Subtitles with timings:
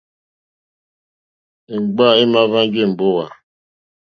[1.75, 3.25] Èmgbâ èhwánjì èmbówà.